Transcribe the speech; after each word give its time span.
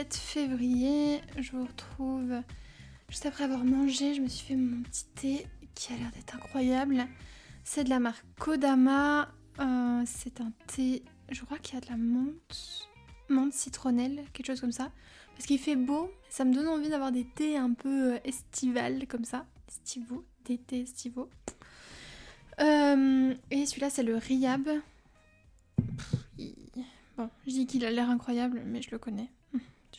7 0.00 0.16
février. 0.16 1.20
Je 1.36 1.52
vous 1.52 1.66
retrouve 1.66 2.32
juste 3.10 3.26
après 3.26 3.44
avoir 3.44 3.64
mangé. 3.64 4.14
Je 4.14 4.22
me 4.22 4.28
suis 4.28 4.46
fait 4.46 4.56
mon 4.56 4.82
petit 4.82 5.04
thé 5.14 5.46
qui 5.74 5.92
a 5.92 5.96
l'air 5.98 6.10
d'être 6.12 6.34
incroyable. 6.34 7.06
C'est 7.64 7.84
de 7.84 7.90
la 7.90 8.00
marque 8.00 8.24
Kodama. 8.38 9.30
Euh, 9.58 10.02
c'est 10.06 10.40
un 10.40 10.52
thé, 10.68 11.02
je 11.28 11.44
crois 11.44 11.58
qu'il 11.58 11.74
y 11.74 11.76
a 11.76 11.80
de 11.82 11.90
la 11.90 11.98
menthe, 11.98 12.88
menthe 13.28 13.52
citronnelle, 13.52 14.24
quelque 14.32 14.46
chose 14.46 14.62
comme 14.62 14.72
ça. 14.72 14.90
Parce 15.34 15.44
qu'il 15.44 15.58
fait 15.58 15.76
beau, 15.76 16.10
ça 16.30 16.46
me 16.46 16.54
donne 16.54 16.68
envie 16.68 16.88
d'avoir 16.88 17.12
des 17.12 17.26
thés 17.26 17.58
un 17.58 17.74
peu 17.74 18.14
euh, 18.14 18.18
estivales 18.24 19.06
comme 19.06 19.26
ça. 19.26 19.44
Estivaux, 19.68 20.24
des 20.46 20.56
thés 20.56 20.80
estivaux. 20.80 21.28
Euh, 22.58 23.34
et 23.50 23.66
celui-là, 23.66 23.90
c'est 23.90 24.02
le 24.02 24.16
Riab. 24.16 24.66
Bon, 27.18 27.28
je 27.46 27.50
dis 27.50 27.66
qu'il 27.66 27.84
a 27.84 27.90
l'air 27.90 28.08
incroyable, 28.08 28.62
mais 28.64 28.80
je 28.80 28.90
le 28.92 28.98
connais. 28.98 29.28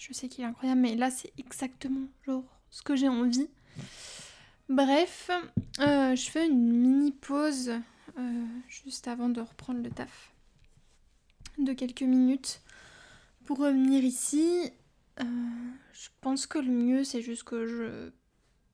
Je 0.02 0.14
sais 0.14 0.28
qu'il 0.28 0.44
est 0.44 0.48
incroyable, 0.48 0.82
mais 0.82 0.96
là, 0.96 1.12
c'est 1.12 1.32
exactement 1.38 2.08
genre 2.26 2.44
ce 2.72 2.82
que 2.82 2.96
j'ai 2.96 3.08
envie. 3.08 3.48
Bref, 4.68 5.30
euh, 5.80 6.16
je 6.16 6.32
fais 6.32 6.48
une 6.48 6.72
mini 6.72 7.12
pause 7.12 7.70
euh, 8.18 8.46
juste 8.68 9.08
avant 9.08 9.30
de 9.30 9.42
reprendre 9.42 9.84
le 9.84 9.92
taf 9.92 10.34
de 11.60 11.74
quelques 11.74 12.02
minutes 12.02 12.64
pour 13.46 13.60
revenir 13.60 14.04
ici. 14.04 14.72
Euh, 15.20 15.24
je 15.94 16.10
pense 16.20 16.48
que 16.48 16.58
le 16.58 16.72
mieux 16.72 17.04
c'est 17.04 17.22
juste 17.22 17.44
que 17.44 17.68
je 17.68 18.12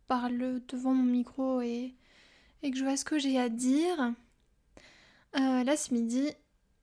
parle 0.07 0.61
devant 0.69 0.93
mon 0.93 1.03
micro 1.03 1.59
et, 1.59 1.93
et 2.63 2.71
que 2.71 2.77
je 2.77 2.85
vois 2.85 2.95
ce 2.95 3.03
que 3.03 3.19
j'ai 3.19 3.37
à 3.37 3.49
dire. 3.49 4.13
là 5.33 5.75
ce 5.75 5.93
midi, 5.93 6.29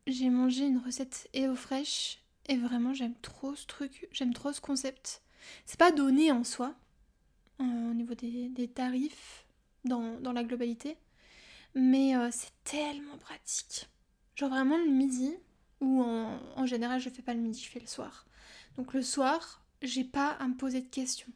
j'ai 0.06 0.28
mangé 0.28 0.66
une 0.66 0.82
recette 0.84 1.30
EO 1.34 1.54
fraîche 1.54 2.23
et 2.46 2.56
vraiment 2.56 2.94
j'aime 2.94 3.14
trop 3.22 3.54
ce 3.54 3.66
truc, 3.66 4.08
j'aime 4.12 4.34
trop 4.34 4.52
ce 4.52 4.60
concept. 4.60 5.22
C'est 5.66 5.78
pas 5.78 5.92
donné 5.92 6.32
en 6.32 6.44
soi, 6.44 6.74
euh, 7.60 7.90
au 7.90 7.94
niveau 7.94 8.14
des, 8.14 8.68
tarifs 8.68 9.46
dans, 9.84 10.18
la 10.32 10.44
globalité. 10.44 10.96
Mais 11.74 12.16
euh, 12.16 12.28
c'est 12.32 12.52
tellement 12.64 13.18
pratique. 13.18 13.88
Genre 14.36 14.50
vraiment 14.50 14.78
le 14.78 14.90
midi, 14.90 15.34
ou 15.80 16.02
en, 16.02 16.66
général 16.66 17.00
je 17.00 17.10
fais 17.10 17.22
pas 17.22 17.34
le 17.34 17.40
midi, 17.40 17.60
je 17.62 17.70
fais 17.70 17.80
le 17.80 17.86
soir. 17.86 18.26
Donc 18.76 18.94
le 18.94 19.02
soir, 19.02 19.64
j'ai 19.82 20.04
pas 20.04 20.30
à 20.30 20.48
me 20.48 20.56
poser 20.56 20.80
de 20.80 20.88
questions. 20.88 21.32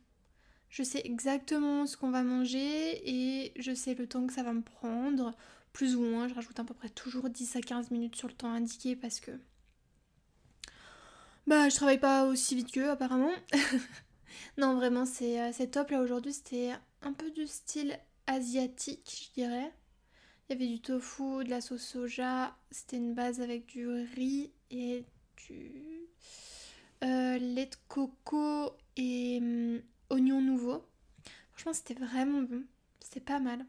Je 0.69 0.83
sais 0.83 1.01
exactement 1.05 1.87
ce 1.87 1.97
qu'on 1.97 2.11
va 2.11 2.23
manger 2.23 3.01
et 3.09 3.53
je 3.57 3.75
sais 3.75 3.95
le 3.95 4.07
temps 4.07 4.27
que 4.27 4.33
ça 4.33 4.43
va 4.43 4.53
me 4.53 4.63
prendre. 4.63 5.35
Plus 5.73 5.97
ou 5.97 6.03
moins, 6.03 6.29
je 6.29 6.35
rajoute 6.35 6.59
à 6.59 6.65
peu 6.65 6.75
près 6.75 6.89
toujours 6.89 7.31
10 7.31 7.57
à 7.57 7.61
15 7.61 7.91
minutes 7.91 8.17
sur 8.17 8.29
le 8.29 8.35
temps 8.35 8.51
indiqué 8.51 8.97
parce 8.97 9.21
que 9.21 9.31
bah 11.49 11.71
je 11.71 11.77
travaille 11.77 11.99
pas 11.99 12.27
aussi 12.27 12.55
vite 12.55 12.71
qu'eux 12.71 12.91
apparemment. 12.91 13.33
non, 14.59 14.75
vraiment, 14.75 15.05
euh, 15.23 15.51
c'est 15.53 15.71
top. 15.71 15.91
Là, 15.91 16.03
aujourd'hui, 16.03 16.35
c'était 16.35 16.73
un 17.01 17.15
peu 17.15 17.31
du 17.31 17.47
style 17.47 17.99
asiatique, 18.27 19.31
je 19.35 19.41
dirais. 19.41 19.73
Il 20.49 20.53
y 20.53 20.57
avait 20.57 20.67
du 20.71 20.81
tofu, 20.81 21.45
de 21.45 21.49
la 21.49 21.63
sauce 21.63 21.83
soja. 21.83 22.55
C'était 22.71 22.99
une 22.99 23.15
base 23.15 23.41
avec 23.41 23.65
du 23.65 23.89
riz 23.89 24.53
et 24.71 25.07
du 25.47 25.73
euh, 27.03 27.39
lait 27.39 27.67
de 27.67 27.77
coco 27.89 28.73
et 28.99 29.39
hum, 29.41 29.81
oignon 30.11 30.43
nouveau. 30.43 30.85
Franchement, 31.53 31.73
c'était 31.73 31.95
vraiment 31.95 32.43
bon. 32.43 32.63
C'était 33.01 33.21
pas 33.21 33.41
mal. 33.41 33.65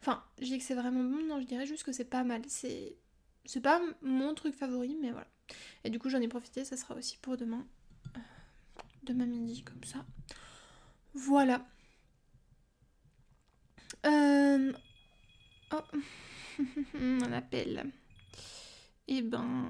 Enfin, 0.00 0.24
je 0.40 0.46
dis 0.46 0.58
que 0.58 0.64
c'est 0.64 0.74
vraiment 0.74 1.04
bon, 1.04 1.24
non, 1.26 1.40
je 1.40 1.46
dirais 1.46 1.66
juste 1.66 1.84
que 1.84 1.92
c'est 1.92 2.04
pas 2.04 2.24
mal. 2.24 2.42
C'est 2.48 2.96
c'est 3.44 3.60
pas 3.60 3.80
mon 4.02 4.34
truc 4.34 4.54
favori, 4.54 4.96
mais 5.00 5.10
voilà. 5.10 5.28
Et 5.84 5.90
du 5.90 5.98
coup, 5.98 6.08
j'en 6.08 6.20
ai 6.20 6.28
profité, 6.28 6.64
ça 6.64 6.76
sera 6.76 6.94
aussi 6.94 7.18
pour 7.18 7.36
demain 7.36 7.66
demain 9.04 9.26
midi, 9.26 9.62
comme 9.62 9.84
ça. 9.84 10.04
Voilà. 11.14 11.64
Euh... 14.06 14.72
Oh. 15.72 15.82
Un 16.94 17.32
appel. 17.32 17.90
Et 19.06 19.18
eh 19.18 19.22
ben... 19.22 19.68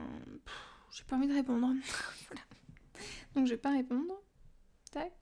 J'ai 0.91 1.05
pas 1.05 1.17
envie 1.17 1.27
de 1.27 1.35
répondre. 1.35 1.67
voilà. 2.29 2.43
Donc 3.35 3.47
je 3.47 3.53
vais 3.53 3.61
pas 3.61 3.73
répondre. 3.73 4.15
Tac. 4.93 5.13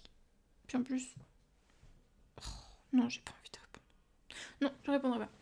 Puis 0.67 0.77
en 0.77 0.83
plus... 0.83 1.15
Oh, 2.43 2.47
non, 2.93 3.09
j'ai 3.09 3.21
pas 3.21 3.33
envie 3.33 3.51
de 3.51 3.59
répondre. 3.59 3.87
Non, 4.61 4.73
je 4.85 4.91
répondrai 4.91 5.19
pas. 5.19 5.33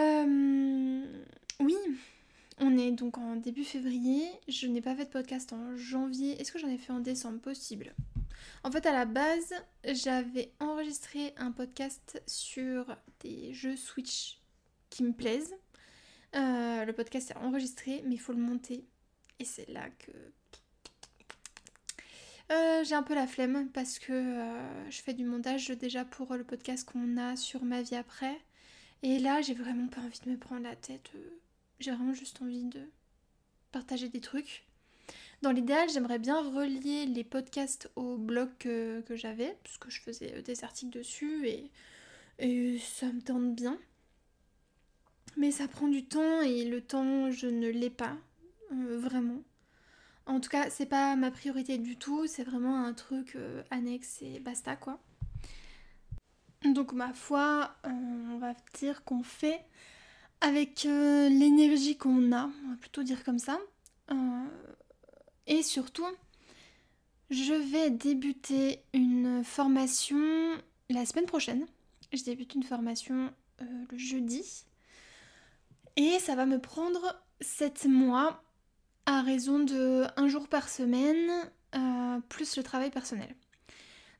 Euh... 0.00 1.24
Oui, 1.68 1.76
on 2.60 2.78
est 2.78 2.92
donc 2.92 3.18
en 3.18 3.36
début 3.36 3.62
février. 3.62 4.26
Je 4.48 4.66
n'ai 4.66 4.80
pas 4.80 4.96
fait 4.96 5.04
de 5.04 5.10
podcast 5.10 5.52
en 5.52 5.76
janvier. 5.76 6.40
Est-ce 6.40 6.50
que 6.50 6.58
j'en 6.58 6.70
ai 6.70 6.78
fait 6.78 6.94
en 6.94 7.00
décembre? 7.00 7.40
Possible. 7.40 7.94
En 8.64 8.70
fait, 8.70 8.86
à 8.86 8.92
la 8.92 9.04
base, 9.04 9.52
j'avais 9.84 10.50
enregistré 10.60 11.34
un 11.36 11.52
podcast 11.52 12.22
sur 12.26 12.96
des 13.20 13.52
jeux 13.52 13.76
Switch 13.76 14.40
qui 14.88 15.02
me 15.02 15.12
plaisent. 15.12 15.56
Euh, 16.36 16.86
le 16.86 16.92
podcast 16.94 17.32
est 17.32 17.36
enregistré, 17.36 18.02
mais 18.06 18.14
il 18.14 18.18
faut 18.18 18.32
le 18.32 18.40
monter. 18.40 18.86
Et 19.38 19.44
c'est 19.44 19.68
là 19.68 19.90
que 19.90 20.12
euh, 22.50 22.82
j'ai 22.82 22.94
un 22.94 23.02
peu 23.02 23.14
la 23.14 23.26
flemme 23.26 23.68
parce 23.74 23.98
que 23.98 24.14
euh, 24.14 24.90
je 24.90 25.02
fais 25.02 25.12
du 25.12 25.26
montage 25.26 25.68
déjà 25.68 26.06
pour 26.06 26.34
le 26.34 26.44
podcast 26.44 26.88
qu'on 26.90 27.18
a 27.18 27.36
sur 27.36 27.62
ma 27.62 27.82
vie 27.82 27.96
après. 27.96 28.40
Et 29.02 29.18
là, 29.18 29.42
j'ai 29.42 29.52
vraiment 29.52 29.88
pas 29.88 30.00
envie 30.00 30.20
de 30.24 30.30
me 30.30 30.38
prendre 30.38 30.62
la 30.62 30.74
tête 30.74 31.10
j'ai 31.80 31.90
vraiment 31.92 32.14
juste 32.14 32.42
envie 32.42 32.64
de 32.64 32.80
partager 33.72 34.08
des 34.08 34.20
trucs. 34.20 34.64
Dans 35.42 35.52
l'idéal, 35.52 35.88
j'aimerais 35.88 36.18
bien 36.18 36.40
relier 36.40 37.06
les 37.06 37.22
podcasts 37.22 37.90
au 37.94 38.16
blog 38.16 38.50
que, 38.58 39.04
j'avais, 39.10 39.56
parce 39.62 39.78
que 39.78 39.90
je 39.90 40.00
faisais 40.00 40.34
euh, 40.34 40.42
des 40.42 40.64
articles 40.64 40.96
dessus 40.98 41.46
et, 41.46 41.70
ça 42.80 43.06
me 43.06 43.20
tente 43.20 43.54
bien. 43.54 43.78
Mais 45.36 45.50
ça 45.50 45.68
prend 45.68 45.88
du 45.88 46.04
temps 46.04 46.40
et 46.40 46.64
le 46.64 46.80
temps, 46.80 47.30
je 47.30 47.46
ne 47.46 47.68
l'ai 47.68 47.90
pas, 47.90 48.16
euh, 48.72 48.98
vraiment. 48.98 49.42
En 50.26 50.40
tout 50.40 50.50
cas, 50.50 50.70
c'est 50.70 50.86
pas 50.86 51.16
ma 51.16 51.30
priorité 51.30 51.78
du 51.78 51.96
tout, 51.96 52.26
c'est 52.26 52.44
vraiment 52.44 52.84
un 52.84 52.92
truc 52.92 53.34
euh, 53.36 53.62
annexe 53.70 54.20
et 54.22 54.40
basta 54.40 54.76
quoi. 54.76 55.00
Donc 56.64 56.92
ma 56.92 57.12
foi, 57.14 57.74
on 57.84 58.38
va 58.38 58.54
dire 58.74 59.04
qu'on 59.04 59.22
fait 59.22 59.64
avec 60.40 60.86
euh, 60.86 61.28
l'énergie 61.28 61.96
qu'on 61.96 62.32
a, 62.32 62.50
on 62.64 62.70
va 62.70 62.76
plutôt 62.80 63.02
dire 63.02 63.24
comme 63.24 63.38
ça. 63.38 63.58
Euh, 64.10 64.14
et 65.46 65.62
surtout, 65.62 66.06
je 67.30 67.54
vais 67.54 67.90
débuter 67.90 68.82
une 68.92 69.42
formation 69.44 70.18
la 70.90 71.04
semaine 71.04 71.26
prochaine. 71.26 71.66
Je 72.12 72.22
débute 72.22 72.54
une 72.54 72.62
formation 72.62 73.32
euh, 73.60 73.64
le 73.90 73.98
jeudi. 73.98 74.64
Et 75.96 76.18
ça 76.20 76.36
va 76.36 76.46
me 76.46 76.60
prendre 76.60 77.20
7 77.40 77.86
mois 77.86 78.42
à 79.06 79.22
raison 79.22 79.58
de 79.58 80.04
un 80.16 80.28
jour 80.28 80.48
par 80.48 80.68
semaine, 80.68 81.50
plus 82.28 82.56
le 82.56 82.62
travail 82.62 82.90
personnel. 82.90 83.34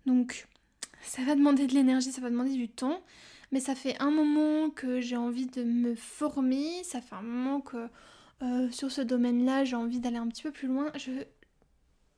Donc, 0.06 0.48
ça 1.02 1.22
va 1.22 1.34
demander 1.34 1.66
de 1.66 1.74
l'énergie, 1.74 2.10
ça 2.10 2.20
va 2.20 2.30
demander 2.30 2.54
du 2.54 2.68
temps. 2.68 3.02
Mais 3.50 3.60
ça 3.60 3.74
fait 3.74 4.00
un 4.00 4.10
moment 4.10 4.70
que 4.70 5.00
j'ai 5.00 5.16
envie 5.16 5.46
de 5.46 5.62
me 5.62 5.94
former, 5.94 6.84
ça 6.84 7.00
fait 7.00 7.14
un 7.14 7.22
moment 7.22 7.60
que 7.60 7.88
euh, 8.42 8.70
sur 8.70 8.92
ce 8.92 9.00
domaine-là, 9.00 9.64
j'ai 9.64 9.76
envie 9.76 10.00
d'aller 10.00 10.18
un 10.18 10.28
petit 10.28 10.42
peu 10.42 10.52
plus 10.52 10.68
loin. 10.68 10.92
Je, 10.96 11.10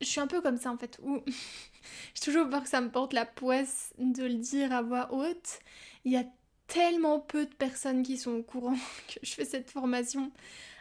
suis 0.03 0.21
un 0.21 0.27
peu 0.27 0.41
comme 0.41 0.57
ça 0.57 0.73
en 0.73 0.77
fait, 0.77 0.99
où 1.03 1.21
j'ai 2.15 2.21
toujours 2.23 2.49
peur 2.49 2.63
que 2.63 2.69
ça 2.69 2.81
me 2.81 2.91
porte 2.91 3.13
la 3.13 3.27
poisse 3.27 3.93
de 3.99 4.25
le 4.25 4.35
dire 4.35 4.73
à 4.73 4.83
voix 4.83 5.13
haute. 5.13 5.61
Il 6.05 6.13
y 6.13 6.17
a 6.17 6.25
tellement 6.67 7.21
peu 7.21 7.47
de 7.47 7.55
personnes 7.55 8.03
qui 8.03 8.17
sont 8.17 8.33
au 8.33 8.43
courant 8.43 8.77
que 9.09 9.21
je 9.23 9.33
fais 9.33 9.45
cette 9.45 9.71
formation, 9.71 10.33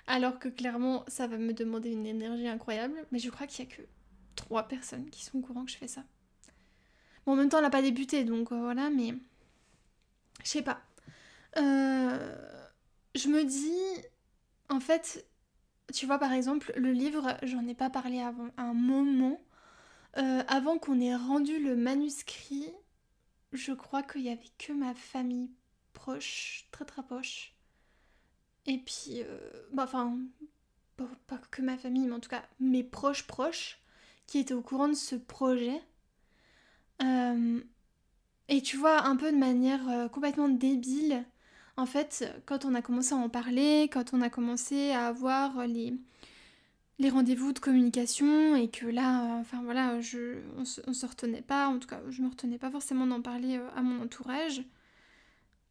alors 0.07 0.39
que 0.39 0.49
clairement 0.49 1.05
ça 1.07 1.27
va 1.27 1.37
me 1.37 1.53
demander 1.53 1.91
une 1.91 2.05
énergie 2.07 2.47
incroyable. 2.47 2.95
Mais 3.11 3.19
je 3.19 3.29
crois 3.29 3.47
qu'il 3.47 3.65
y 3.65 3.71
a 3.71 3.75
que 3.75 3.83
trois 4.35 4.63
personnes 4.63 5.09
qui 5.09 5.23
sont 5.23 5.39
au 5.39 5.41
courant 5.41 5.65
que 5.65 5.71
je 5.71 5.77
fais 5.77 5.87
ça. 5.87 6.03
Bon, 7.25 7.33
en 7.33 7.35
même 7.35 7.49
temps, 7.49 7.57
elle 7.57 7.63
n'a 7.63 7.69
pas 7.69 7.81
débuté, 7.81 8.23
donc 8.23 8.51
euh, 8.51 8.57
voilà, 8.57 8.89
mais 8.89 9.13
je 10.49 10.53
sais 10.53 10.61
pas. 10.63 10.81
Euh, 11.57 12.35
je 13.13 13.27
me 13.27 13.43
dis, 13.43 14.03
en 14.69 14.79
fait, 14.79 15.27
tu 15.93 16.07
vois, 16.07 16.17
par 16.17 16.33
exemple, 16.33 16.73
le 16.75 16.91
livre, 16.91 17.37
j'en 17.43 17.67
ai 17.67 17.75
pas 17.75 17.91
parlé 17.91 18.19
avant 18.19 18.49
un 18.57 18.73
moment. 18.73 19.39
Euh, 20.17 20.41
avant 20.47 20.79
qu'on 20.79 20.99
ait 20.99 21.15
rendu 21.15 21.63
le 21.63 21.75
manuscrit, 21.75 22.71
je 23.53 23.73
crois 23.73 24.01
qu'il 24.01 24.21
y 24.21 24.29
avait 24.29 24.49
que 24.57 24.73
ma 24.73 24.95
famille 24.95 25.51
proche, 25.93 26.67
très 26.71 26.83
très 26.83 27.03
proche. 27.03 27.53
Et 28.65 28.79
puis, 28.79 29.21
euh, 29.21 29.67
bah, 29.71 29.83
enfin, 29.83 30.17
pas, 31.27 31.37
que 31.51 31.61
ma 31.61 31.77
famille, 31.77 32.07
mais 32.07 32.15
en 32.15 32.19
tout 32.19 32.29
cas 32.29 32.43
mes 32.59 32.83
proches 32.83 33.27
proches, 33.27 33.79
qui 34.25 34.39
étaient 34.39 34.55
au 34.55 34.63
courant 34.63 34.87
de 34.87 34.95
ce 34.95 35.15
projet. 35.15 35.79
Et 38.49 38.61
tu 38.61 38.77
vois, 38.77 39.05
un 39.05 39.15
peu 39.15 39.31
de 39.31 39.37
manière 39.37 39.87
euh, 39.89 40.07
complètement 40.09 40.49
débile, 40.49 41.23
en 41.77 41.85
fait, 41.85 42.25
quand 42.47 42.65
on 42.65 42.73
a 42.73 42.81
commencé 42.81 43.13
à 43.13 43.17
en 43.17 43.29
parler, 43.29 43.89
quand 43.93 44.13
on 44.13 44.21
a 44.21 44.29
commencé 44.29 44.91
à 44.91 45.07
avoir 45.07 45.67
les, 45.67 45.93
rendez-vous 47.09 47.53
de 47.53 47.59
communication 47.59 48.55
et 48.55 48.69
que 48.69 48.87
là, 48.87 49.23
euh, 49.23 49.39
enfin 49.39 49.61
voilà, 49.63 50.01
je, 50.01 50.41
on, 50.57 50.65
se, 50.65 50.81
se 50.91 51.05
retenait 51.05 51.43
pas, 51.43 51.67
en 51.67 51.77
tout 51.77 51.87
cas, 51.87 52.01
je 52.09 52.23
me 52.23 52.29
retenais 52.29 52.57
pas 52.57 52.71
forcément 52.71 53.05
d'en 53.05 53.21
parler 53.21 53.57
euh, 53.57 53.69
à 53.75 53.83
mon 53.83 54.03
entourage. 54.03 54.63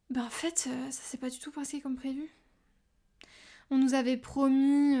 Ben 0.09 0.23
en 0.23 0.29
fait, 0.29 0.57
ça 0.57 0.91
s'est 0.91 1.17
pas 1.17 1.29
du 1.29 1.37
tout 1.37 1.51
passé 1.51 1.81
comme 1.81 1.95
prévu. 1.95 2.29
On 3.69 3.77
nous 3.77 3.93
avait 3.93 4.17
promis 4.17 4.97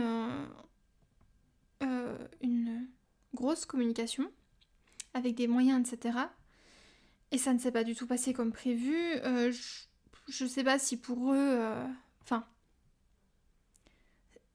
une 2.41 2.87
grosse 3.33 3.65
communication 3.65 4.31
avec 5.15 5.33
des 5.33 5.47
moyens, 5.47 5.91
etc. 5.91 6.19
Et 7.31 7.37
ça 7.37 7.53
ne 7.53 7.59
s'est 7.59 7.71
pas 7.71 7.83
du 7.83 7.95
tout 7.95 8.07
passé 8.07 8.33
comme 8.33 8.51
prévu. 8.51 8.95
je, 9.23 9.83
je 10.27 10.45
sais 10.45 10.63
pas 10.63 10.79
si 10.79 10.97
pour 10.97 11.33
eux, 11.33 11.59
enfin, 12.23 12.45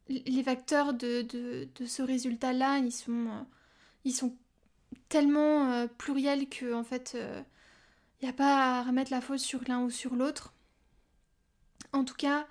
les 0.08 0.42
facteurs 0.42 0.94
de, 0.94 1.26
ce 1.86 2.02
résultat-là, 2.02 2.78
ils 2.78 2.92
sont, 2.92 3.26
euh, 3.26 3.42
ils 4.04 4.12
sont 4.12 4.36
tellement 5.08 5.70
euh, 5.72 5.86
pluriels 5.86 6.48
que 6.48 6.74
en 6.74 6.84
fait, 6.84 7.12
il 7.14 7.20
euh, 7.20 7.42
n'y 8.22 8.28
a 8.28 8.32
pas 8.32 8.78
à 8.78 8.82
remettre 8.82 9.10
la 9.10 9.20
faute 9.20 9.38
sur 9.38 9.62
l'un 9.66 9.82
ou 9.82 9.90
sur 9.90 10.14
l'autre. 10.14 10.52
En 11.92 12.04
tout 12.04 12.14
cas, 12.14 12.46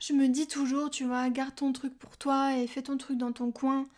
je 0.00 0.12
me 0.12 0.28
dis 0.28 0.46
toujours, 0.46 0.90
tu 0.90 1.04
vois, 1.04 1.28
garde 1.30 1.54
ton 1.54 1.72
truc 1.72 1.98
pour 1.98 2.16
toi 2.18 2.56
et 2.56 2.66
fais 2.66 2.82
ton 2.82 2.96
truc 2.98 3.16
dans 3.16 3.32
ton 3.32 3.52
coin. 3.52 3.88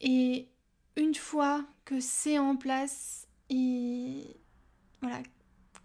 Et 0.00 0.48
une 0.96 1.14
fois 1.14 1.64
que 1.84 2.00
c'est 2.00 2.38
en 2.38 2.56
place, 2.56 3.28
et 3.50 4.36
voilà, 5.00 5.22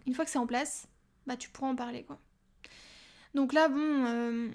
une 0.06 0.14
fois 0.14 0.24
que 0.24 0.30
c'est 0.30 0.38
en 0.38 0.46
place, 0.46 0.86
bah 1.26 1.36
tu 1.36 1.48
pourras 1.50 1.68
en 1.68 1.76
parler 1.76 2.04
quoi. 2.04 2.18
Donc 3.34 3.52
là, 3.52 3.68
bon, 3.68 4.50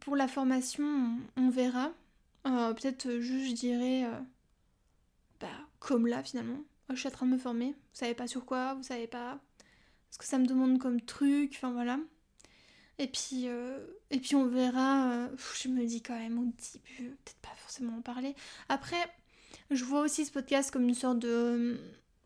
pour 0.00 0.16
la 0.16 0.28
formation, 0.28 1.18
on 1.36 1.50
verra. 1.50 1.92
Euh, 2.46 2.74
peut-être 2.74 3.06
euh, 3.06 3.20
juste, 3.20 3.50
je 3.50 3.54
dirais, 3.54 4.04
euh, 4.04 4.20
bah, 5.40 5.48
comme 5.78 6.06
là 6.06 6.22
finalement. 6.22 6.58
Je 6.90 6.96
suis 6.96 7.08
en 7.08 7.12
train 7.12 7.26
de 7.26 7.32
me 7.32 7.38
former. 7.38 7.68
Vous 7.68 7.74
savez 7.94 8.14
pas 8.14 8.26
sur 8.26 8.44
quoi, 8.44 8.74
vous 8.74 8.82
savez 8.82 9.06
pas 9.06 9.40
ce 10.10 10.18
que 10.18 10.24
ça 10.26 10.38
me 10.38 10.46
demande 10.46 10.78
comme 10.78 11.00
truc, 11.00 11.52
enfin 11.56 11.72
voilà. 11.72 11.98
Et 12.98 13.08
puis, 13.08 13.46
et 13.46 14.20
puis 14.20 14.36
on 14.36 14.46
verra. 14.46 15.28
je 15.60 15.68
me 15.68 15.84
dis 15.84 16.02
quand 16.02 16.16
même 16.16 16.38
au 16.38 16.44
début, 16.44 17.16
peut-être 17.24 17.38
pas 17.40 17.54
forcément 17.56 17.96
en 17.96 18.02
parler. 18.02 18.36
Après, 18.68 19.02
je 19.70 19.82
vois 19.84 20.02
aussi 20.02 20.24
ce 20.26 20.30
podcast 20.30 20.70
comme 20.70 20.86
une 20.88 20.94
sorte 20.94 21.18
de 21.18 21.80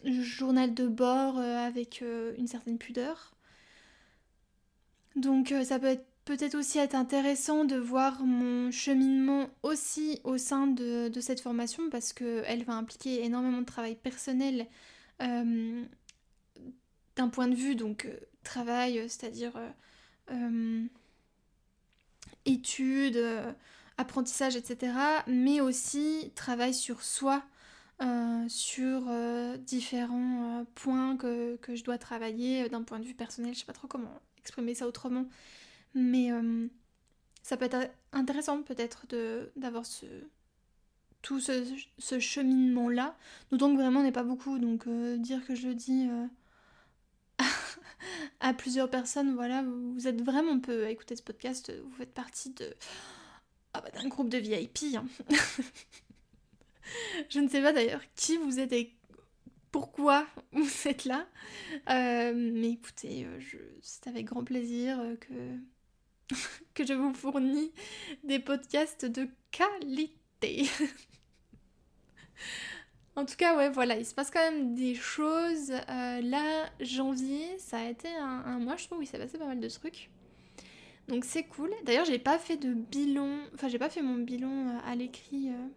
journal 0.04 0.74
de 0.74 0.86
bord 0.86 1.38
avec 1.38 2.02
une 2.38 2.46
certaine 2.46 2.78
pudeur. 2.78 3.34
Donc 5.16 5.52
ça 5.64 5.78
peut 5.78 5.86
être 5.86 6.08
peut-être 6.28 6.56
aussi 6.56 6.76
être 6.78 6.94
intéressant 6.94 7.64
de 7.64 7.76
voir 7.76 8.22
mon 8.22 8.70
cheminement 8.70 9.48
aussi 9.62 10.20
au 10.24 10.36
sein 10.36 10.66
de, 10.66 11.10
cette 11.22 11.40
formation 11.40 11.88
parce 11.88 12.12
qu'elle 12.12 12.64
va 12.64 12.74
impliquer 12.74 13.24
énormément 13.24 13.62
de 13.62 13.66
travail 13.66 13.94
personnel 13.94 14.66
euh, 15.22 15.82
d'un 17.16 17.28
point 17.28 17.48
de 17.48 17.54
vue 17.54 17.76
donc 17.76 18.04
euh, 18.04 18.14
travail, 18.44 19.08
c'est-à-dire 19.08 19.58
euh, 20.30 20.84
études, 22.44 23.24
apprentissage, 23.96 24.54
etc. 24.54 24.92
Mais 25.28 25.62
aussi 25.62 26.30
travail 26.34 26.74
sur 26.74 27.02
soi, 27.02 27.42
sur 28.48 29.10
différents 29.58 30.64
points 30.74 31.16
que, 31.16 31.56
que, 31.56 31.74
je 31.74 31.84
dois 31.84 31.98
travailler 31.98 32.68
d'un 32.68 32.82
point 32.82 32.98
de 32.98 33.04
vue 33.04 33.14
personnel. 33.14 33.54
Je 33.54 33.60
sais 33.60 33.66
pas 33.66 33.72
trop 33.72 33.88
comment 33.88 34.20
exprimer 34.38 34.74
ça 34.74 34.86
autrement. 34.86 35.26
Mais 35.94 36.32
euh, 36.32 36.68
ça 37.42 37.56
peut 37.56 37.66
être 37.66 37.90
intéressant 38.12 38.62
peut-être 38.62 39.06
d'avoir 39.56 39.86
ce, 39.86 40.06
tout 41.22 41.40
ce, 41.40 42.18
cheminement-là. 42.18 43.16
D'autant 43.50 43.70
que 43.70 43.80
vraiment 43.80 44.00
on 44.00 44.02
n'est 44.02 44.12
pas 44.12 44.22
beaucoup, 44.22 44.58
donc 44.58 44.86
euh, 44.86 45.16
dire 45.18 45.44
que 45.46 45.54
je 45.54 45.68
le 45.68 45.74
dis 45.74 46.08
euh, 46.10 47.44
à 48.40 48.54
plusieurs 48.54 48.90
personnes, 48.90 49.34
voilà, 49.34 49.62
vous, 49.62 50.06
êtes 50.06 50.22
vraiment 50.22 50.60
peu 50.60 50.84
à 50.84 50.90
écouter 50.90 51.16
ce 51.16 51.22
podcast, 51.22 51.72
vous 51.84 51.96
faites 51.96 52.14
partie 52.14 52.50
de 52.50 52.74
ah 53.74 53.80
bah, 53.82 53.90
d'un 53.90 54.08
groupe 54.08 54.30
de 54.30 54.38
VIP. 54.38 54.96
Hein. 54.96 55.06
je 57.28 57.40
ne 57.40 57.48
sais 57.48 57.62
pas 57.62 57.72
d'ailleurs 57.72 58.02
qui 58.16 58.36
vous 58.36 58.58
êtes 58.58 58.72
et 58.72 58.94
pourquoi 59.70 60.26
vous 60.52 60.88
êtes 60.88 61.04
là. 61.04 61.26
mais 61.86 62.70
écoutez, 62.70 63.26
c'est 63.82 64.06
avec 64.08 64.26
grand 64.26 64.44
plaisir 64.44 64.98
que 65.20 65.58
que 66.74 66.86
je 66.86 66.94
vous 66.94 67.14
fournis 67.14 67.72
des 68.24 68.38
podcasts 68.38 69.04
de 69.04 69.28
qualité. 69.50 70.68
en 73.16 73.24
tout 73.24 73.36
cas, 73.36 73.56
ouais, 73.56 73.70
voilà, 73.70 73.96
il 73.96 74.06
se 74.06 74.14
passe 74.14 74.30
quand 74.30 74.40
même 74.40 74.74
des 74.74 74.94
choses. 74.94 75.72
Euh, 75.72 76.20
là, 76.20 76.70
janvier, 76.80 77.58
ça 77.58 77.78
a 77.78 77.88
été 77.88 78.08
un, 78.08 78.58
mois, 78.58 78.76
je 78.76 78.86
trouve, 78.86 78.98
où 78.98 79.02
il 79.02 79.06
s'est 79.06 79.18
passé 79.18 79.38
pas 79.38 79.46
mal 79.46 79.60
de 79.60 79.68
trucs. 79.68 80.10
Donc 81.08 81.24
c'est 81.24 81.44
cool. 81.44 81.70
D'ailleurs, 81.84 82.04
j'ai 82.04 82.18
pas 82.18 82.38
fait 82.38 82.56
de 82.56 82.74
bilan, 82.74 83.38
enfin, 83.54 83.68
j'ai 83.68 83.78
pas 83.78 83.88
fait 83.88 84.02
mon 84.02 84.16
bilan 84.16 84.68
euh, 84.68 84.78
à 84.84 84.94
l'écrit. 84.94 85.48
Euh, 85.48 85.68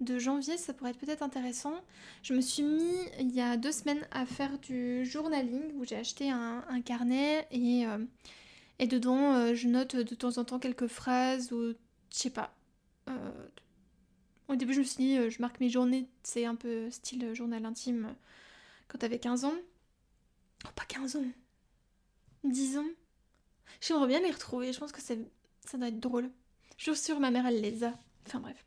de 0.00 0.18
janvier, 0.18 0.56
ça 0.58 0.74
pourrait 0.74 0.90
être 0.90 0.98
peut-être 0.98 1.22
intéressant. 1.22 1.74
Je 2.22 2.34
me 2.34 2.40
suis 2.40 2.62
mis 2.62 2.94
il 3.18 3.34
y 3.34 3.40
a 3.40 3.56
deux 3.56 3.72
semaines 3.72 4.06
à 4.10 4.26
faire 4.26 4.58
du 4.58 5.04
journaling 5.04 5.72
où 5.76 5.84
j'ai 5.84 5.96
acheté 5.96 6.30
un, 6.30 6.62
carnet 6.84 7.46
et, 7.50 7.86
et 8.78 8.86
dedans, 8.86 9.34
euh, 9.34 9.54
je 9.54 9.68
note 9.68 9.96
de 9.96 10.14
temps 10.14 10.38
en 10.38 10.44
temps 10.44 10.58
quelques 10.58 10.86
phrases 10.86 11.52
ou 11.52 11.70
je 11.70 11.74
sais 12.10 12.30
pas. 12.30 12.54
Euh, 13.08 13.48
au 14.48 14.56
début, 14.56 14.74
je 14.74 14.80
me 14.80 14.84
suis 14.84 14.96
dit, 14.96 15.18
euh, 15.18 15.30
je 15.30 15.40
marque 15.40 15.60
mes 15.60 15.68
journées, 15.68 16.08
c'est 16.22 16.44
un 16.44 16.54
peu 16.54 16.90
style 16.90 17.34
journal 17.34 17.64
intime 17.64 18.14
quand 18.88 18.98
t'avais 18.98 19.18
15 19.18 19.44
ans. 19.44 19.54
Oh, 20.66 20.70
pas 20.74 20.84
15 20.84 21.16
ans. 21.16 21.24
10 22.44 22.78
ans. 22.78 22.86
J'aimerais 23.80 24.06
bien 24.08 24.20
les 24.20 24.30
retrouver, 24.30 24.72
je 24.72 24.78
pense 24.78 24.92
que 24.92 25.00
ça 25.00 25.14
doit 25.74 25.88
être 25.88 26.00
drôle. 26.00 26.30
Je 26.76 26.92
suis 26.92 27.02
sûre 27.02 27.20
ma 27.20 27.30
mère, 27.30 27.46
elle 27.46 27.60
les 27.60 27.82
a. 27.82 27.94
Enfin 28.26 28.40
bref. 28.40 28.64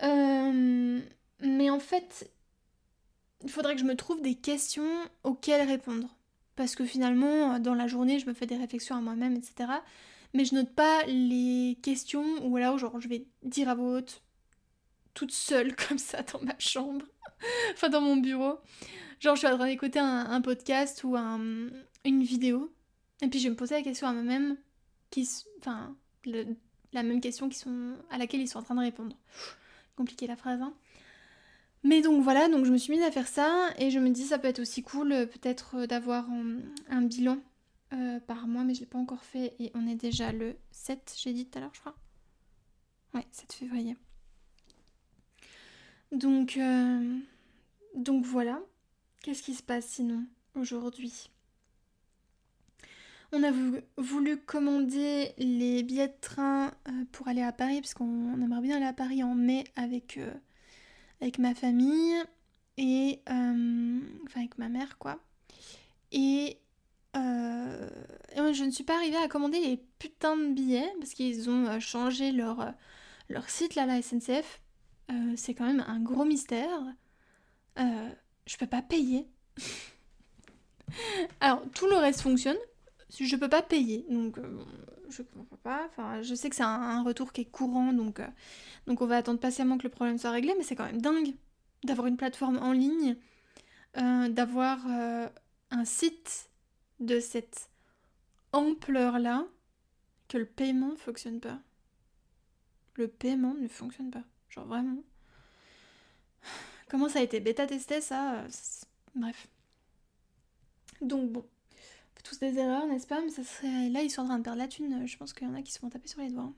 Mais 0.00 1.70
en 1.70 1.80
fait, 1.80 2.30
il 3.42 3.50
faudrait 3.50 3.74
que 3.74 3.80
je 3.80 3.86
me 3.86 3.96
trouve 3.96 4.20
des 4.22 4.34
questions 4.34 4.88
auxquelles 5.24 5.66
répondre 5.66 6.18
parce 6.58 6.74
que 6.74 6.84
finalement, 6.84 7.54
euh, 7.54 7.58
dans 7.60 7.74
la 7.74 7.86
journée, 7.86 8.18
je 8.18 8.26
me 8.26 8.34
fais 8.34 8.44
des 8.44 8.56
réflexions 8.56 8.96
à 8.96 9.00
moi-même, 9.00 9.36
etc. 9.36 9.70
Mais 10.34 10.44
je 10.44 10.56
note 10.56 10.74
pas 10.74 11.04
les 11.04 11.78
questions, 11.82 12.44
ou 12.44 12.56
alors 12.56 12.78
genre 12.78 13.00
je 13.00 13.08
vais 13.08 13.26
dire 13.44 13.68
à 13.68 13.76
voix 13.76 13.98
haute, 13.98 14.22
toute 15.14 15.30
seule 15.30 15.76
comme 15.88 15.98
ça 15.98 16.22
dans 16.22 16.40
ma 16.42 16.58
chambre, 16.58 17.06
enfin 17.72 17.88
dans 17.88 18.00
mon 18.00 18.16
bureau. 18.16 18.58
Genre 19.20 19.36
je 19.36 19.38
suis 19.38 19.46
en 19.46 19.56
train 19.56 19.68
d'écouter 19.68 20.00
un, 20.00 20.40
podcast 20.40 21.04
ou 21.04 21.16
un, 21.16 21.68
une 22.04 22.24
vidéo, 22.24 22.74
et 23.22 23.28
puis 23.28 23.38
je 23.38 23.44
vais 23.44 23.50
me 23.50 23.56
poser 23.56 23.76
la 23.76 23.82
question 23.82 24.08
à 24.08 24.12
moi-même, 24.12 24.56
qui, 25.10 25.28
enfin, 25.60 25.96
la 26.92 27.02
même 27.04 27.20
question 27.20 27.48
qui 27.48 27.56
sont, 27.56 27.94
à 28.10 28.18
laquelle 28.18 28.40
ils 28.40 28.48
sont 28.48 28.58
en 28.58 28.62
train 28.64 28.74
de 28.74 28.80
répondre. 28.80 29.16
Compliqué 29.98 30.28
la 30.28 30.36
phrase, 30.36 30.62
hein. 30.62 30.72
Mais 31.82 32.02
donc 32.02 32.22
voilà, 32.22 32.48
donc 32.48 32.64
je 32.64 32.70
me 32.70 32.78
suis 32.78 32.92
mise 32.92 33.02
à 33.02 33.10
faire 33.10 33.26
ça 33.26 33.70
et 33.78 33.90
je 33.90 33.98
me 33.98 34.10
dis 34.10 34.22
ça 34.22 34.38
peut 34.38 34.46
être 34.46 34.60
aussi 34.60 34.84
cool 34.84 35.10
euh, 35.10 35.26
peut-être 35.26 35.74
euh, 35.74 35.86
d'avoir 35.88 36.28
un, 36.88 37.02
bilan 37.02 37.38
euh, 37.92 38.20
par 38.20 38.46
mois, 38.46 38.62
mais 38.62 38.74
je 38.74 38.80
l'ai 38.80 38.86
pas 38.86 38.98
encore 38.98 39.24
fait 39.24 39.56
et 39.58 39.72
on 39.74 39.88
est 39.88 39.96
déjà 39.96 40.30
le 40.30 40.54
7, 40.70 41.16
j'ai 41.20 41.32
dit 41.32 41.46
tout 41.46 41.58
à 41.58 41.62
l'heure 41.62 41.74
je 41.74 41.80
crois. 41.80 41.96
Ouais, 43.12 43.26
7 43.32 43.52
février. 43.52 43.96
Donc, 46.12 46.60
donc 47.96 48.24
voilà. 48.24 48.60
Qu'est-ce 49.24 49.42
qui 49.42 49.54
se 49.54 49.64
passe 49.64 49.86
sinon 49.86 50.24
aujourd'hui? 50.54 51.28
On 53.32 53.42
a 53.42 53.52
voulu 53.98 54.38
commander 54.38 55.32
les 55.36 55.82
billets 55.82 56.08
de 56.08 56.20
train 56.20 56.72
pour 57.12 57.28
aller 57.28 57.42
à 57.42 57.52
Paris, 57.52 57.80
parce 57.80 57.92
qu'on 57.92 58.40
aimerait 58.40 58.62
bien 58.62 58.76
aller 58.76 58.86
à 58.86 58.94
Paris 58.94 59.22
en 59.22 59.34
mai 59.34 59.64
avec 59.76 60.18
avec 61.20 61.38
ma 61.38 61.54
famille 61.54 62.14
et 62.76 63.20
euh, 63.28 64.00
enfin 64.26 64.40
avec 64.40 64.58
ma 64.58 64.68
mère 64.68 64.98
quoi. 64.98 65.18
Et, 66.12 66.58
euh, 67.16 67.88
je 68.36 68.64
ne 68.64 68.70
suis 68.70 68.84
pas 68.84 68.96
arrivée 68.96 69.16
à 69.16 69.28
commander 69.28 69.60
les 69.60 69.82
putains 69.98 70.36
de 70.36 70.54
billets 70.54 70.90
parce 71.00 71.12
qu'ils 71.12 71.50
ont 71.50 71.66
euh, 71.66 71.80
changé 71.80 72.32
leur, 72.32 72.72
leur 73.28 73.50
site 73.50 73.74
là, 73.74 73.84
la 73.84 74.00
SNCF. 74.00 74.60
c'est 75.36 75.54
quand 75.54 75.66
même 75.66 75.84
un 75.86 76.00
gros 76.00 76.24
mystère. 76.24 76.80
je 77.76 78.56
peux 78.58 78.66
pas 78.66 78.82
payer. 78.82 79.26
Alors 81.40 81.62
tout 81.74 81.86
le 81.86 81.96
reste 81.96 82.20
fonctionne. 82.20 82.56
Je 83.10 83.36
peux 83.36 83.48
pas 83.48 83.62
payer, 83.62 84.04
donc 84.10 84.38
je 85.10 85.22
comprends 85.22 85.56
pas. 85.56 85.86
Enfin, 85.86 86.22
je 86.22 86.34
sais 86.34 86.50
que 86.50 86.56
c'est 86.56 86.62
un, 86.62 87.02
retour 87.02 87.32
qui 87.32 87.42
est 87.42 87.50
courant, 87.50 87.92
donc, 87.92 88.20
euh, 88.20 88.26
donc 88.86 89.00
on 89.00 89.06
va 89.06 89.16
attendre 89.16 89.40
patiemment 89.40 89.78
que 89.78 89.84
le 89.84 89.90
problème 89.90 90.18
soit 90.18 90.30
réglé, 90.30 90.54
mais 90.56 90.64
c'est 90.64 90.76
quand 90.76 90.86
même 90.86 91.00
dingue 91.00 91.34
d'avoir 91.84 92.06
une 92.06 92.16
plateforme 92.16 92.58
en 92.58 92.72
ligne, 92.72 93.16
euh, 93.96 94.28
d'avoir 94.28 94.78
euh, 94.88 95.28
un 95.70 95.84
site 95.84 96.50
de 97.00 97.20
cette 97.20 97.70
ampleur-là, 98.52 99.46
que 100.28 100.38
le 100.38 100.46
paiement 100.46 100.90
ne 100.90 100.96
fonctionne 100.96 101.40
pas. 101.40 101.58
Le 102.94 103.08
paiement 103.08 103.54
ne 103.54 103.68
fonctionne 103.68 104.10
pas. 104.10 104.24
Genre 104.50 104.66
vraiment. 104.66 105.02
Comment 106.90 107.08
ça 107.08 107.20
a 107.20 107.22
été 107.22 107.40
bêta 107.40 107.66
testé 107.66 108.00
ça 108.00 108.44
Bref. 109.14 109.48
Donc 111.00 111.30
bon, 111.30 111.46
des 112.36 112.58
erreurs, 112.58 112.86
n'est-ce 112.86 113.06
pas 113.06 113.20
Mais 113.20 113.30
ça 113.30 113.44
serait 113.44 113.88
là, 113.88 114.02
ils 114.02 114.10
sont 114.10 114.22
en 114.22 114.26
train 114.26 114.38
de 114.38 114.44
perdre 114.44 114.58
la 114.58 114.68
thune. 114.68 115.06
Je 115.06 115.16
pense 115.16 115.32
qu'il 115.32 115.46
y 115.46 115.50
en 115.50 115.54
a 115.54 115.62
qui 115.62 115.72
se 115.72 115.78
font 115.78 115.88
taper 115.88 116.08
sur 116.08 116.20
les 116.20 116.30
doigts. 116.30 116.52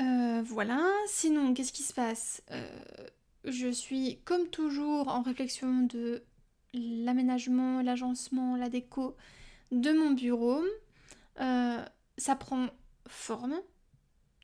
Euh, 0.00 0.42
voilà. 0.44 0.88
Sinon, 1.06 1.54
qu'est-ce 1.54 1.72
qui 1.72 1.82
se 1.82 1.92
passe? 1.92 2.42
Euh, 2.50 2.66
Je 3.44 3.68
suis 3.68 4.20
comme 4.24 4.48
toujours 4.48 5.08
en 5.08 5.22
réflexion 5.22 5.82
de 5.82 6.24
l'aménagement, 6.72 7.82
l'agencement, 7.82 8.56
la 8.56 8.68
déco 8.68 9.16
de 9.70 9.92
mon 9.92 10.12
bureau. 10.12 10.62
Euh, 11.40 11.84
ça 12.16 12.36
prend 12.36 12.68
forme 13.06 13.60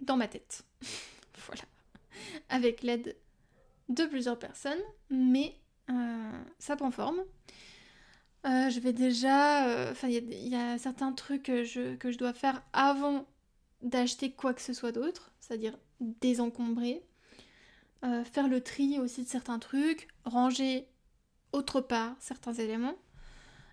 dans 0.00 0.16
ma 0.16 0.28
tête. 0.28 0.64
voilà. 1.46 1.62
Avec 2.48 2.82
l'aide 2.82 3.16
de 3.88 4.04
plusieurs 4.04 4.38
personnes, 4.38 4.80
mais 5.08 5.56
ça 6.60 6.76
prend 6.76 6.92
forme. 6.92 7.20
Je 8.44 8.80
vais 8.80 8.92
déjà. 8.92 9.90
Enfin, 9.90 10.08
il 10.08 10.48
y, 10.48 10.56
a 10.56 10.78
certains 10.78 11.12
trucs 11.12 11.44
que 11.44 11.64
je, 11.64 11.96
que 11.96 12.10
je 12.10 12.18
dois 12.18 12.32
faire 12.32 12.62
avant 12.72 13.26
d'acheter 13.82 14.32
quoi 14.32 14.54
que 14.54 14.60
ce 14.60 14.72
soit 14.72 14.92
d'autre, 14.92 15.32
c'est-à-dire 15.40 15.78
désencombrer, 16.00 17.02
euh, 18.04 18.24
faire 18.24 18.48
le 18.48 18.60
tri 18.62 18.98
aussi 18.98 19.24
de 19.24 19.28
certains 19.28 19.58
trucs, 19.58 20.08
ranger 20.24 20.86
autre 21.52 21.80
part 21.80 22.14
certains 22.20 22.52
éléments, 22.52 22.96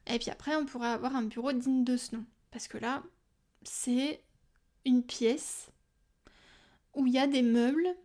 et 0.08 0.20
puis 0.20 0.32
après 0.32 0.56
on 0.56 0.66
pourrait 0.66 0.88
avoir 0.88 1.16
un 1.16 1.24
bureau 1.24 1.52
digne 1.52 1.84
de 1.84 1.98
ce 1.98 2.16
nom. 2.16 2.26
Parce 2.52 2.68
que 2.68 2.78
là, 2.78 3.04
c'est 3.64 4.24
une 4.86 5.04
pièce 5.04 5.70
où 6.94 7.06
il 7.06 7.14
y 7.14 7.20
a 7.20 7.28
des 7.28 7.44
meubles 7.44 7.96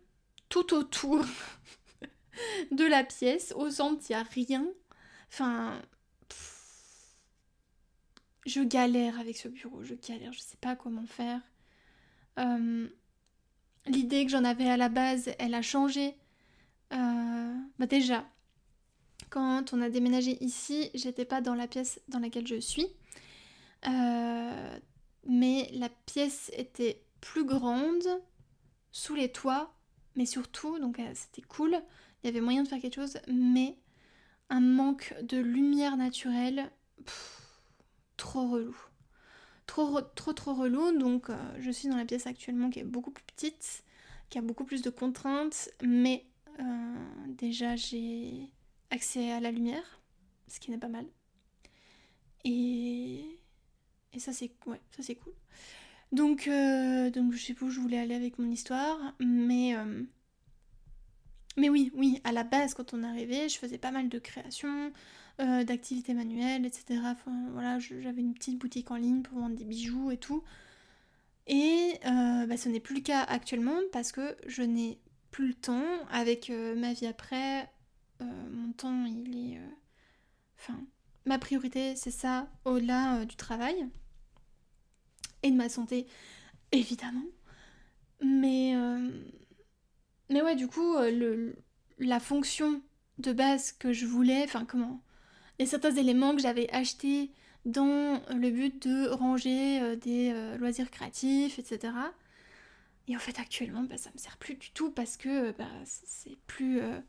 tout 0.49 0.73
autour 0.73 1.23
de 2.71 2.85
la 2.85 3.03
pièce, 3.03 3.53
au 3.55 3.69
centre 3.69 4.03
il 4.09 4.13
n'y 4.13 4.21
a 4.21 4.23
rien. 4.23 4.67
Enfin, 5.29 5.81
je 8.45 8.61
galère 8.61 9.19
avec 9.19 9.37
ce 9.37 9.47
bureau, 9.47 9.83
je 9.83 9.95
galère, 9.95 10.33
je 10.33 10.39
sais 10.39 10.57
pas 10.57 10.75
comment 10.75 11.05
faire. 11.05 11.41
Euh, 12.39 12.87
l'idée 13.85 14.25
que 14.25 14.31
j'en 14.31 14.43
avais 14.43 14.69
à 14.69 14.77
la 14.77 14.89
base, 14.89 15.31
elle 15.39 15.53
a 15.53 15.61
changé. 15.61 16.15
Euh, 16.93 17.55
bah 17.79 17.85
déjà, 17.85 18.25
quand 19.29 19.73
on 19.73 19.81
a 19.81 19.89
déménagé 19.89 20.43
ici, 20.43 20.89
j'étais 20.93 21.25
pas 21.25 21.41
dans 21.41 21.55
la 21.55 21.67
pièce 21.67 22.01
dans 22.07 22.19
laquelle 22.19 22.47
je 22.47 22.59
suis. 22.59 22.87
Euh, 23.87 24.79
mais 25.25 25.69
la 25.73 25.89
pièce 25.89 26.51
était 26.55 27.03
plus 27.21 27.45
grande, 27.45 28.07
sous 28.91 29.15
les 29.15 29.31
toits, 29.31 29.73
mais 30.15 30.25
surtout, 30.25 30.79
donc 30.79 30.99
c'était 31.15 31.41
cool, 31.41 31.81
il 32.21 32.27
y 32.27 32.29
avait 32.29 32.41
moyen 32.41 32.63
de 32.63 32.67
faire 32.67 32.79
quelque 32.79 32.95
chose, 32.95 33.17
mais 33.27 33.77
un 34.49 34.59
manque 34.59 35.15
de 35.23 35.37
lumière 35.37 35.97
naturelle, 35.97 36.69
trop 38.17 38.47
relou. 38.47 38.75
Trop 39.65 40.01
trop 40.01 40.33
trop 40.33 40.53
relou 40.53 40.97
donc 40.97 41.29
euh, 41.29 41.35
je 41.59 41.71
suis 41.71 41.87
dans 41.87 41.95
la 41.95 42.05
pièce 42.05 42.27
actuellement 42.27 42.69
qui 42.69 42.79
est 42.79 42.83
beaucoup 42.83 43.11
plus 43.11 43.23
petite 43.23 43.83
qui 44.29 44.37
a 44.37 44.41
beaucoup 44.41 44.65
plus 44.65 44.81
de 44.81 44.89
contraintes 44.89 45.69
mais 45.81 46.25
euh, 46.59 46.95
déjà 47.29 47.75
j'ai 47.77 48.49
accès 48.91 49.31
à 49.31 49.39
la 49.39 49.51
lumière 49.51 50.01
ce 50.47 50.59
qui 50.59 50.69
n'est 50.71 50.77
pas 50.77 50.89
mal. 50.89 51.05
Et 52.43 53.25
et 54.11 54.19
ça 54.19 54.33
c'est 54.33 54.51
ouais 54.65 54.81
ça 54.91 55.01
c'est 55.01 55.15
cool. 55.15 55.33
Donc 56.11 56.47
euh, 56.47 57.09
donc 57.09 57.33
je 57.33 57.43
sais 57.43 57.53
pas 57.53 57.65
où 57.65 57.69
je 57.69 57.79
voulais 57.79 57.99
aller 57.99 58.15
avec 58.15 58.37
mon 58.37 58.51
histoire 58.51 58.99
mais 59.19 59.75
mais 61.57 61.69
oui 61.69 61.91
oui 61.95 62.19
à 62.23 62.31
la 62.31 62.43
base 62.43 62.73
quand 62.73 62.93
on 62.93 63.03
arrivé 63.03 63.49
je 63.49 63.57
faisais 63.57 63.77
pas 63.77 63.91
mal 63.91 64.09
de 64.09 64.19
créations 64.19 64.91
euh, 65.39 65.63
d'activités 65.63 66.13
manuelles, 66.13 66.63
etc. 66.63 67.01
Voilà, 67.53 67.79
j'avais 67.79 68.21
une 68.21 68.35
petite 68.35 68.59
boutique 68.59 68.91
en 68.91 68.97
ligne 68.97 69.23
pour 69.23 69.39
vendre 69.39 69.55
des 69.55 69.63
bijoux 69.63 70.11
et 70.11 70.17
tout. 70.17 70.43
Et 71.47 71.99
euh, 72.05 72.45
bah, 72.45 72.55
ce 72.55 72.69
n'est 72.69 72.79
plus 72.79 72.95
le 72.97 73.01
cas 73.01 73.23
actuellement 73.23 73.79
parce 73.91 74.11
que 74.11 74.37
je 74.45 74.61
n'ai 74.61 74.99
plus 75.31 75.47
le 75.47 75.53
temps 75.55 76.05
avec 76.11 76.51
euh, 76.51 76.75
ma 76.75 76.93
vie 76.93 77.07
après. 77.07 77.67
mon 78.19 78.73
temps, 78.73 79.05
il 79.05 79.53
est. 79.55 79.59
Enfin, 80.59 80.79
ma 81.25 81.39
priorité, 81.39 81.95
c'est 81.95 82.11
ça, 82.11 82.47
au-delà 82.63 83.25
du 83.25 83.35
travail 83.35 83.87
et 85.41 85.49
de 85.49 85.55
ma 85.55 85.67
santé, 85.67 86.05
évidemment. 86.71 87.25
Mais. 88.21 88.75
Mais 90.29 90.41
ouais, 90.41 90.55
du 90.55 90.67
coup, 90.67 90.97
le, 90.97 91.55
la 91.99 92.19
fonction 92.19 92.81
de 93.19 93.33
base 93.33 93.71
que 93.71 93.93
je 93.93 94.05
voulais, 94.05 94.43
enfin, 94.43 94.65
comment 94.65 95.01
et 95.59 95.65
certains 95.65 95.95
éléments 95.95 96.35
que 96.35 96.41
j'avais 96.41 96.69
achetés 96.71 97.31
dans 97.65 98.21
le 98.35 98.49
but 98.49 98.85
de 98.87 99.09
ranger 99.09 99.81
euh, 99.81 99.95
des 99.95 100.31
euh, 100.33 100.57
loisirs 100.57 100.91
créatifs, 100.91 101.59
etc. 101.59 101.93
Et 103.07 103.15
en 103.15 103.19
fait 103.19 103.37
actuellement 103.39 103.83
bah, 103.83 103.97
ça 103.97 104.09
me 104.13 104.17
sert 104.17 104.37
plus 104.37 104.55
du 104.55 104.71
tout 104.71 104.91
parce 104.91 105.17
que 105.17 105.51
bah, 105.51 105.69
c'est 105.85 106.37
plus 106.47 106.79
euh, 106.81 106.99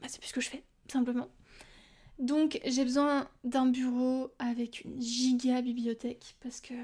bah, 0.00 0.08
c'est 0.08 0.20
plus 0.20 0.28
ce 0.28 0.32
que 0.34 0.40
je 0.40 0.48
fais 0.48 0.64
simplement. 0.90 1.28
Donc 2.18 2.60
j'ai 2.66 2.84
besoin 2.84 3.28
d'un 3.44 3.66
bureau 3.66 4.30
avec 4.38 4.84
une 4.84 5.00
giga 5.00 5.62
bibliothèque 5.62 6.36
parce 6.40 6.60
que 6.60 6.74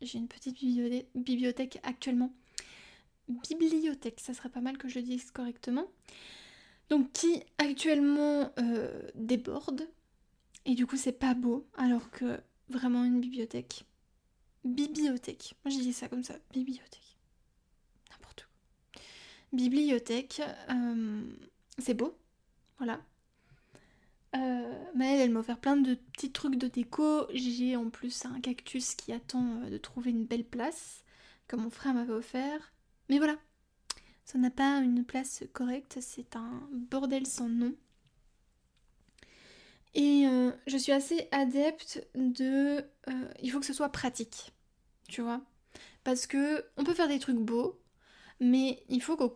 j'ai 0.00 0.18
une 0.18 0.28
petite 0.28 0.56
bibliothèque 1.14 1.80
actuellement. 1.82 2.32
Bibliothèque, 3.28 4.20
ça 4.20 4.34
serait 4.34 4.48
pas 4.48 4.60
mal 4.60 4.78
que 4.78 4.88
je 4.88 4.98
le 4.98 5.04
dise 5.04 5.30
correctement 5.30 5.88
donc 6.88 7.12
qui 7.12 7.42
actuellement 7.58 8.52
euh, 8.58 9.02
déborde. 9.14 9.88
Et 10.64 10.74
du 10.74 10.86
coup, 10.86 10.96
c'est 10.96 11.12
pas 11.12 11.34
beau, 11.34 11.66
alors 11.76 12.10
que 12.10 12.40
vraiment 12.68 13.04
une 13.04 13.20
bibliothèque. 13.20 13.84
Bibliothèque. 14.64 15.54
Moi, 15.64 15.74
j'ai 15.74 15.80
dit 15.80 15.92
ça 15.92 16.08
comme 16.08 16.22
ça. 16.22 16.34
Bibliothèque. 16.52 17.16
N'importe 18.10 18.42
quoi. 18.42 19.02
Bibliothèque. 19.52 20.42
Euh, 20.70 21.22
c'est 21.78 21.94
beau. 21.94 22.16
Voilà. 22.78 23.00
Euh, 24.36 24.84
Maëlle, 24.94 25.20
elle 25.20 25.30
m'a 25.30 25.40
offert 25.40 25.58
plein 25.58 25.76
de 25.76 25.94
petits 25.94 26.32
trucs 26.32 26.56
de 26.56 26.68
déco. 26.68 27.26
J'ai 27.32 27.76
en 27.76 27.88
plus 27.88 28.26
un 28.26 28.40
cactus 28.40 28.94
qui 28.94 29.12
attend 29.12 29.62
de 29.70 29.78
trouver 29.78 30.10
une 30.10 30.26
belle 30.26 30.44
place, 30.44 31.02
comme 31.46 31.62
mon 31.62 31.70
frère 31.70 31.94
m'avait 31.94 32.12
offert. 32.12 32.72
Mais 33.08 33.18
voilà, 33.18 33.36
ça 34.24 34.38
n'a 34.38 34.50
pas 34.50 34.78
une 34.78 35.04
place 35.04 35.44
correcte, 35.52 35.98
c'est 36.00 36.36
un 36.36 36.68
bordel 36.72 37.26
sans 37.26 37.48
nom. 37.48 37.74
Et 39.94 40.26
euh, 40.26 40.52
je 40.66 40.76
suis 40.76 40.92
assez 40.92 41.28
adepte 41.30 42.06
de... 42.14 42.84
Euh, 43.08 43.32
il 43.42 43.50
faut 43.50 43.60
que 43.60 43.66
ce 43.66 43.72
soit 43.72 43.88
pratique, 43.88 44.52
tu 45.08 45.22
vois. 45.22 45.40
Parce 46.04 46.26
que 46.26 46.64
on 46.76 46.84
peut 46.84 46.94
faire 46.94 47.08
des 47.08 47.18
trucs 47.18 47.38
beaux, 47.38 47.80
mais 48.40 48.82
il 48.88 49.02
faut 49.02 49.16
qu'au 49.16 49.28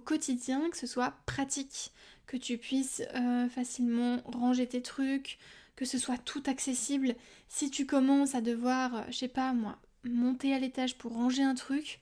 quotidien, 0.00 0.70
que 0.70 0.76
ce 0.76 0.86
soit 0.86 1.14
pratique. 1.26 1.92
Que 2.26 2.38
tu 2.38 2.56
puisses 2.56 3.02
euh, 3.14 3.48
facilement 3.50 4.22
ranger 4.24 4.66
tes 4.66 4.80
trucs, 4.80 5.38
que 5.76 5.84
ce 5.84 5.98
soit 5.98 6.18
tout 6.18 6.42
accessible. 6.46 7.14
Si 7.48 7.70
tu 7.70 7.84
commences 7.86 8.34
à 8.34 8.40
devoir, 8.40 9.04
je 9.12 9.18
sais 9.18 9.28
pas 9.28 9.52
moi, 9.52 9.78
monter 10.04 10.54
à 10.54 10.58
l'étage 10.58 10.96
pour 10.96 11.12
ranger 11.12 11.42
un 11.42 11.54
truc, 11.54 12.00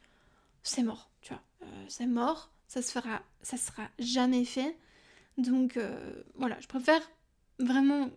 c'est 0.62 0.82
mort, 0.82 1.10
tu 1.20 1.32
vois. 1.32 1.42
Euh, 1.62 1.84
c'est 1.88 2.06
mort, 2.06 2.52
ça 2.68 2.82
se 2.82 2.90
fera, 2.90 3.22
ça 3.42 3.56
sera 3.56 3.88
jamais 3.98 4.44
fait. 4.44 4.76
Donc 5.38 5.76
euh, 5.76 6.22
voilà, 6.34 6.58
je 6.60 6.66
préfère 6.66 7.02
vraiment 7.58 8.10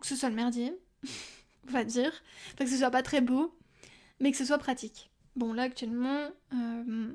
que 0.00 0.06
ce 0.06 0.16
soit 0.16 0.28
le 0.28 0.34
merdier, 0.34 0.74
on 1.68 1.70
va 1.70 1.84
dire, 1.84 2.12
que 2.56 2.66
ce 2.66 2.76
soit 2.76 2.90
pas 2.90 3.02
très 3.02 3.20
beau, 3.20 3.56
mais 4.20 4.30
que 4.30 4.36
ce 4.36 4.44
soit 4.44 4.58
pratique. 4.58 5.10
Bon 5.36 5.52
là 5.52 5.64
actuellement, 5.64 6.30
euh, 6.52 7.12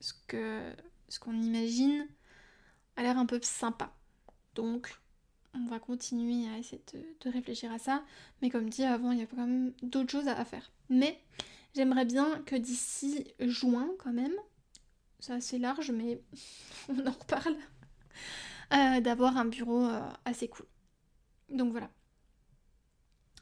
ce 0.00 0.12
que 0.26 0.72
ce 1.08 1.18
qu'on 1.18 1.40
imagine 1.40 2.06
a 2.96 3.02
l'air 3.02 3.18
un 3.18 3.26
peu 3.26 3.38
sympa. 3.42 3.92
Donc 4.54 4.98
on 5.54 5.66
va 5.66 5.78
continuer 5.78 6.48
à 6.48 6.58
essayer 6.58 6.82
de, 6.92 7.30
réfléchir 7.30 7.72
à 7.72 7.78
ça. 7.78 8.04
Mais 8.42 8.50
comme 8.50 8.68
dit 8.68 8.84
avant, 8.84 9.12
il 9.12 9.20
y 9.20 9.22
a 9.22 9.26
quand 9.26 9.36
même 9.36 9.72
d'autres 9.82 10.10
choses 10.10 10.28
à 10.28 10.44
faire. 10.44 10.70
Mais 10.88 11.20
j'aimerais 11.74 12.04
bien 12.04 12.42
que 12.46 12.56
d'ici 12.56 13.26
juin 13.40 13.90
quand 13.98 14.12
même, 14.12 14.34
c'est 15.18 15.32
assez 15.32 15.58
large, 15.58 15.90
mais 15.90 16.20
on 16.88 17.06
en 17.06 17.12
reparle, 17.12 17.56
euh, 18.72 19.00
d'avoir 19.00 19.36
un 19.36 19.46
bureau 19.46 19.84
euh, 19.84 20.00
assez 20.24 20.48
cool. 20.48 20.66
Donc 21.50 21.72
voilà. 21.72 21.90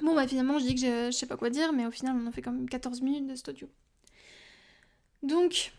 Bon 0.01 0.15
bah 0.15 0.27
finalement 0.27 0.59
je 0.59 0.65
dis 0.65 0.75
que 0.75 0.81
je, 0.81 1.11
sais 1.13 1.27
pas 1.27 1.37
quoi 1.37 1.51
dire, 1.51 1.73
mais 1.73 1.87
au 1.87 1.91
final 1.91 2.17
on 2.17 2.27
en 2.27 2.33
fait 2.33 2.43
quand 2.43 2.53
même 2.53 2.69
14 2.69 3.03
minutes 3.03 3.29
de 3.29 3.37
studio. 3.37 3.69
Donc 5.23 5.73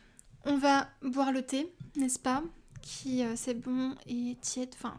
on 0.45 0.57
va 0.57 0.89
boire 1.01 1.31
le 1.31 1.41
thé, 1.41 1.74
n'est-ce 1.98 2.19
pas 2.19 2.43
Qui 2.81 3.24
euh, 3.24 3.36
c'est 3.36 3.55
bon 3.55 3.95
et 4.05 4.38
tiède, 4.41 4.69
enfin 4.75 4.95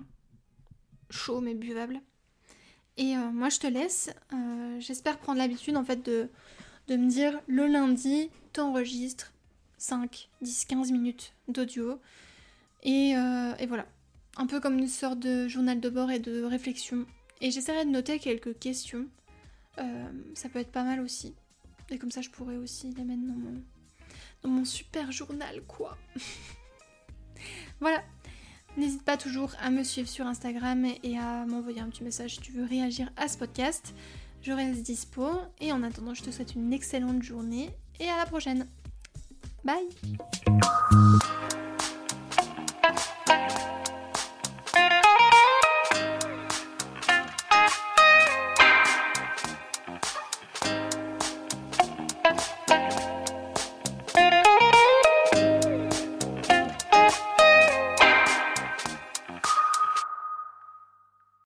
chaud 1.08 1.40
mais 1.40 1.54
buvable. 1.54 2.00
Et 2.96 3.16
moi 3.16 3.48
je 3.48 3.58
te 3.58 3.66
laisse. 3.66 4.10
J'espère 4.78 5.18
prendre 5.18 5.38
l'habitude 5.38 5.76
en 5.76 5.84
fait 5.84 6.00
de, 6.04 6.28
de 6.88 6.96
me 6.96 7.08
dire 7.08 7.40
le 7.46 7.66
lundi, 7.66 8.30
t'enregistres 8.52 9.32
5, 9.78 10.28
10, 10.40 10.64
15 10.66 10.92
minutes 10.92 11.34
d'audio. 11.48 12.00
Et, 12.82 13.16
euh, 13.16 13.54
et, 13.58 13.66
voilà. 13.66 13.86
Un 14.36 14.46
peu 14.46 14.60
comme 14.60 14.78
une 14.78 14.88
sorte 14.88 15.18
de 15.18 15.46
journal 15.48 15.80
de 15.80 15.88
bord 15.88 16.10
et 16.10 16.18
de 16.18 16.42
réflexion. 16.42 17.06
Et 17.40 17.50
j'essaierai 17.50 17.84
de 17.84 17.90
noter 17.90 18.18
quelques 18.18 18.58
questions. 18.58 19.06
Euh, 19.78 20.08
ça 20.34 20.48
peut 20.48 20.58
être 20.58 20.72
pas 20.72 20.84
mal 20.84 21.00
aussi. 21.00 21.34
Et 21.90 21.98
comme 21.98 22.10
ça, 22.10 22.20
je 22.20 22.30
pourrais 22.30 22.56
aussi 22.56 22.90
les 22.92 23.04
mettre 23.04 23.22
dans 23.22 23.34
mon, 23.34 23.62
dans 24.42 24.48
mon 24.50 24.64
super 24.64 25.12
journal, 25.12 25.62
quoi. 25.66 25.96
voilà. 27.80 28.02
N'hésite 28.76 29.04
pas 29.04 29.16
toujours 29.16 29.52
à 29.62 29.70
me 29.70 29.84
suivre 29.84 30.08
sur 30.08 30.26
Instagram 30.26 30.86
et 31.02 31.18
à 31.18 31.46
m'envoyer 31.46 31.80
un 31.80 31.88
petit 31.88 32.02
message 32.02 32.34
si 32.34 32.40
tu 32.40 32.52
veux 32.52 32.64
réagir 32.64 33.10
à 33.16 33.28
ce 33.28 33.38
podcast. 33.38 33.94
Je 34.42 34.52
reste 34.52 34.82
dispo 34.82 35.26
et 35.60 35.72
en 35.72 35.82
attendant, 35.82 36.14
je 36.14 36.22
te 36.22 36.30
souhaite 36.30 36.54
une 36.54 36.72
excellente 36.72 37.22
journée 37.22 37.70
et 38.00 38.08
à 38.08 38.16
la 38.16 38.26
prochaine. 38.26 38.66
Bye 39.64 39.88